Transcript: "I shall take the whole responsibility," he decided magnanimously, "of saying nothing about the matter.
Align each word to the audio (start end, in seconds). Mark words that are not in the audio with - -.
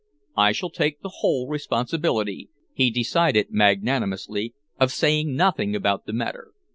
"I 0.35 0.51
shall 0.51 0.71
take 0.71 0.99
the 1.01 1.13
whole 1.19 1.47
responsibility," 1.47 2.49
he 2.73 2.89
decided 2.89 3.51
magnanimously, 3.51 4.55
"of 4.79 4.91
saying 4.91 5.35
nothing 5.35 5.75
about 5.75 6.07
the 6.07 6.13
matter. 6.13 6.53